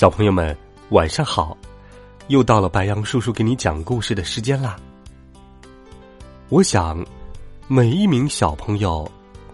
[0.00, 0.56] 小朋友们，
[0.92, 1.54] 晚上好！
[2.28, 4.74] 又到了白羊叔叔给你讲故事的时间啦。
[6.48, 7.04] 我想，
[7.68, 9.06] 每一名小朋友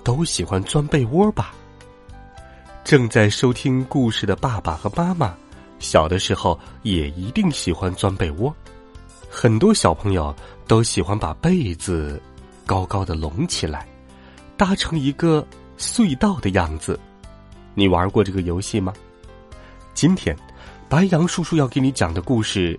[0.04, 1.52] 都喜欢钻被窝吧。
[2.84, 5.34] 正在收听故事的爸爸和妈妈，
[5.80, 8.54] 小的时候也一定喜欢钻被窝。
[9.28, 10.32] 很多小朋友
[10.68, 12.22] 都喜欢把被子
[12.64, 13.84] 高高的拢起来，
[14.56, 15.44] 搭成一个
[15.76, 16.96] 隧道的样子。
[17.74, 18.92] 你玩过这个游戏吗？
[19.96, 20.36] 今天，
[20.90, 22.78] 白羊叔叔要给你讲的故事，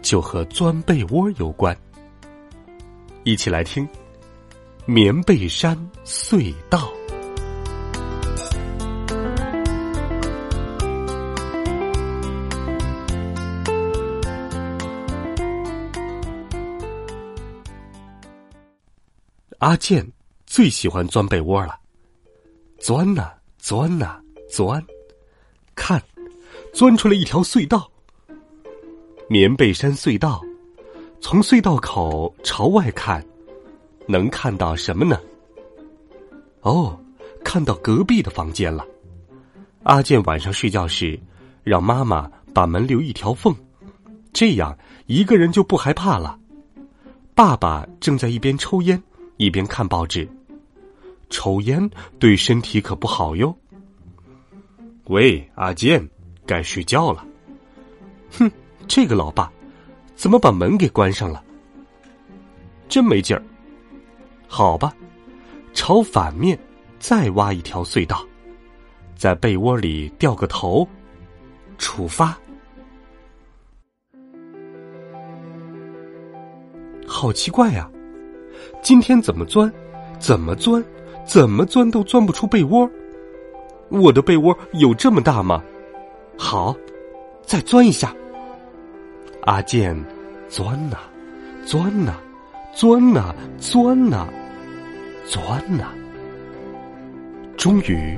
[0.00, 1.76] 就和钻被窝有关。
[3.24, 3.84] 一起来听
[4.84, 6.78] 《棉被山隧道》。
[19.58, 20.08] 阿健
[20.46, 21.76] 最喜欢钻被窝了，
[22.78, 24.80] 钻呐，钻呐，钻，
[26.78, 27.90] 钻出了一条隧道，
[29.28, 30.40] 棉被山隧道。
[31.20, 33.20] 从隧道口朝外看，
[34.06, 35.20] 能看到什么呢？
[36.60, 36.96] 哦，
[37.42, 38.86] 看到隔壁的房间了。
[39.82, 41.18] 阿健晚上睡觉时，
[41.64, 43.52] 让妈妈把门留一条缝，
[44.32, 46.38] 这样一个人就不害怕了。
[47.34, 49.02] 爸爸正在一边抽烟，
[49.36, 50.28] 一边看报纸。
[51.28, 51.90] 抽烟
[52.20, 53.52] 对身体可不好哟。
[55.06, 56.08] 喂，阿健。
[56.48, 57.24] 该睡觉了。
[58.30, 58.50] 哼，
[58.88, 59.52] 这个老爸，
[60.16, 61.44] 怎么把门给关上了？
[62.88, 63.42] 真没劲儿。
[64.48, 64.94] 好吧，
[65.74, 66.58] 朝反面
[66.98, 68.26] 再挖一条隧道，
[69.14, 70.88] 在被窝里掉个头，
[71.76, 72.34] 出发。
[77.06, 77.90] 好奇怪呀，
[78.82, 79.70] 今天怎么钻，
[80.18, 80.82] 怎么钻，
[81.26, 82.90] 怎么钻都钻不出被窝。
[83.90, 85.62] 我的被窝有这么大吗？
[86.38, 86.74] 好，
[87.44, 88.14] 再钻一下。
[89.42, 89.92] 阿健，
[90.48, 90.96] 钻呐，
[91.66, 92.14] 钻呐，
[92.72, 94.28] 钻呐，钻呐，
[95.26, 95.92] 钻呐。
[97.56, 98.16] 终于，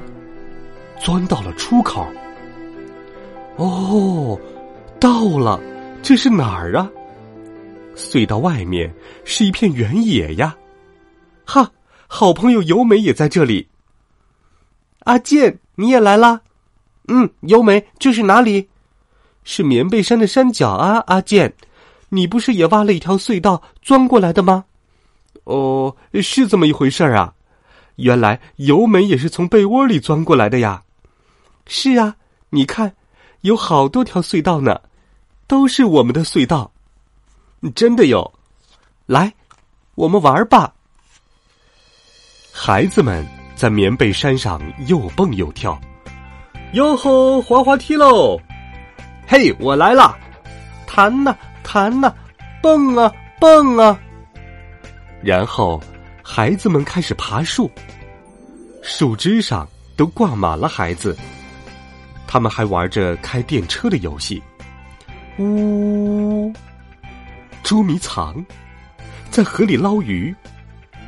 [1.01, 2.07] 钻到了出口。
[3.57, 4.39] 哦，
[5.01, 5.59] 到了，
[6.03, 6.91] 这是哪儿啊？
[7.97, 8.93] 隧道外面
[9.25, 10.55] 是一片原野呀。
[11.47, 11.73] 哈，
[12.07, 13.67] 好朋友尤美也在这里。
[15.01, 16.43] 阿健，你也来啦。
[17.13, 18.69] 嗯，尤美，这是哪里？
[19.43, 21.03] 是棉被山的山脚啊！
[21.09, 21.53] 阿健，
[22.11, 24.65] 你不是也挖了一条隧道钻过来的吗？
[25.45, 27.35] 哦，是这么一回事儿啊！
[27.97, 30.85] 原来尤美也是从被窝里钻过来的呀。
[31.67, 32.15] 是啊，
[32.51, 32.95] 你看，
[33.41, 34.81] 有好多条隧道呢，
[35.49, 36.71] 都是我们的隧道。
[37.75, 38.33] 真的有，
[39.07, 39.35] 来，
[39.97, 40.73] 我们玩吧。
[42.53, 45.81] 孩子们在棉被山上又蹦又跳。
[46.73, 48.41] 哟吼，滑滑梯喽！
[49.27, 50.17] 嘿，我来了，
[50.87, 52.13] 弹呐弹呐，
[52.63, 53.99] 蹦啊蹦啊。
[55.21, 55.83] 然后，
[56.23, 57.69] 孩子们开始爬树，
[58.83, 59.67] 树枝上
[59.97, 61.17] 都挂满了孩子。
[62.29, 64.41] 他们还玩着开电车的游戏，
[65.39, 66.53] 呜，
[67.65, 68.45] 捉迷藏，
[69.29, 70.33] 在河里捞鱼，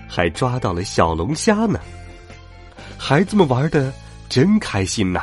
[0.08, 1.78] 还抓到了小龙虾呢。
[2.98, 3.92] 孩子们玩的
[4.28, 5.22] 真开心呐！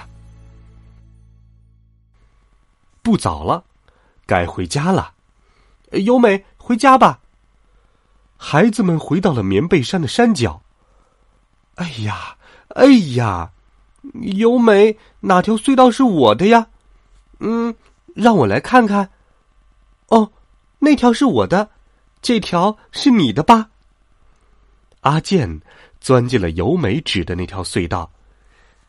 [3.10, 3.64] 不早了，
[4.28, 5.14] 该回家了。
[5.94, 7.20] 优美，回家吧。
[8.38, 10.62] 孩子们回到了棉被山的山脚。
[11.74, 12.38] 哎呀，
[12.76, 13.52] 哎呀，
[14.14, 16.68] 优美，哪条隧道是我的呀？
[17.40, 17.74] 嗯，
[18.14, 19.10] 让我来看看。
[20.10, 20.32] 哦，
[20.78, 21.72] 那条是我的，
[22.22, 23.72] 这条是你的吧？
[25.00, 25.62] 阿健
[26.00, 28.12] 钻进了尤美指的那条隧道。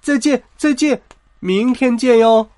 [0.03, 1.01] 再见，再见，
[1.39, 2.51] 明天见哟。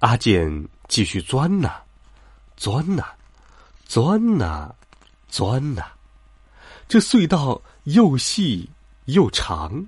[0.00, 1.82] 阿健继续钻呐，
[2.56, 3.04] 钻呐，
[3.86, 4.74] 钻呐，
[5.28, 5.82] 钻呐，
[6.86, 8.68] 这隧道又细
[9.06, 9.86] 又长。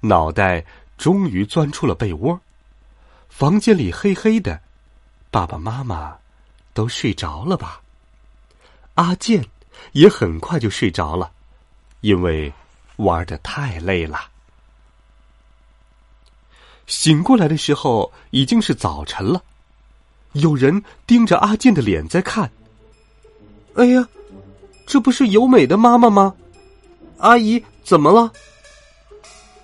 [0.00, 0.66] 脑袋
[0.98, 2.38] 终于钻出了被窝，
[3.30, 4.60] 房间里黑黑的，
[5.30, 6.18] 爸爸妈妈
[6.74, 7.80] 都睡着了吧？
[8.94, 9.44] 阿健
[9.92, 11.32] 也很快就睡着了，
[12.02, 12.52] 因为
[12.96, 14.30] 玩的太累了。
[16.86, 19.42] 醒过来的时候已经是早晨了。
[20.32, 22.50] 有人盯着阿健的脸在看。
[23.74, 24.06] 哎呀，
[24.86, 26.34] 这不是尤美的妈妈吗？
[27.18, 28.32] 阿姨，怎么了？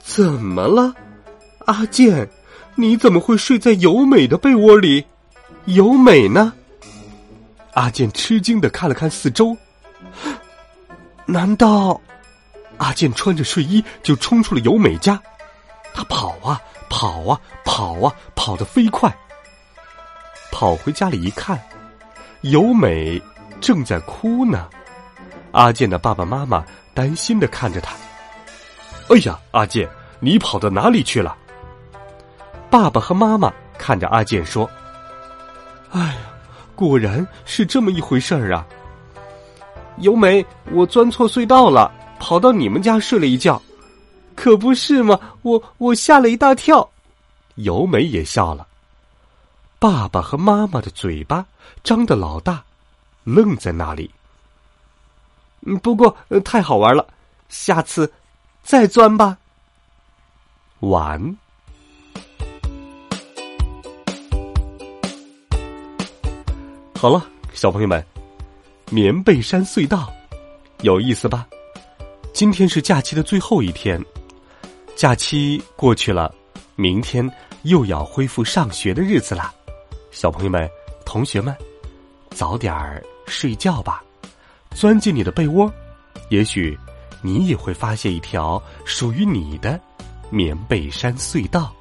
[0.02, 0.94] 怎么了？
[1.67, 2.28] 阿健，
[2.75, 5.05] 你怎么会睡在尤美的被窝里？
[5.67, 6.52] 尤美呢？
[7.75, 9.56] 阿健吃惊的看了看四周，
[11.26, 12.00] 难道
[12.78, 15.20] 阿健穿着睡衣就冲出了尤美家？
[15.94, 16.61] 他跑啊
[16.91, 19.11] 跑啊跑啊，跑得飞快。
[20.53, 21.59] 跑回家里一看，
[22.43, 23.23] 尤美
[23.61, 24.69] 正在哭呢。
[25.53, 27.95] 阿健的爸爸妈妈担心的看着他。
[29.09, 29.89] 哎呀，阿健，
[30.19, 31.35] 你跑到哪里去了？
[32.69, 34.69] 爸爸和妈妈看着阿健说
[35.91, 36.17] ：“哎呀，
[36.77, 38.67] 果然是这么一回事儿啊！
[39.99, 43.61] 尤美，我钻错隧道了，跑到你们家睡了一觉，
[44.41, 45.21] 可不是吗？
[45.43, 46.91] 我我吓了一大跳。”
[47.57, 48.67] 尤美也笑了。
[49.79, 51.45] 爸爸和妈妈的嘴巴
[51.85, 52.65] 张得老大，
[53.23, 54.11] 愣在那里。
[55.83, 57.07] 不过太好玩了，
[57.51, 58.11] 下次
[58.63, 59.37] 再钻吧。
[60.79, 61.37] 完。
[66.97, 68.03] 好了，小朋友们，
[68.91, 70.11] 棉被山隧道
[70.81, 71.47] 有意思吧？
[72.33, 74.03] 今天是假期的最后一天，
[75.00, 76.31] 假期过去了，
[76.76, 77.26] 明天
[77.62, 79.50] 又要恢复上学的日子了。
[80.11, 80.69] 小朋友们、
[81.06, 81.56] 同学们，
[82.32, 84.05] 早点儿睡觉吧，
[84.73, 85.73] 钻进你的被窝，
[86.29, 86.79] 也许
[87.23, 89.81] 你也会发现一条属于你的
[90.29, 91.73] 棉被山隧道。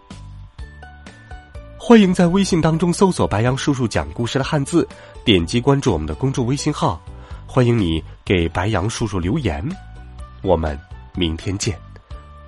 [1.78, 4.88] 欢迎在微信当中搜索“白杨叔叔讲故事”的汉字，
[5.26, 7.02] 点击关注我们的公众微信号。
[7.46, 9.62] 欢迎你给白杨叔叔留言，
[10.42, 10.80] 我们
[11.16, 11.78] 明天见，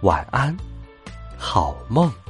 [0.02, 0.58] 晚安，
[1.38, 2.21] 好梦。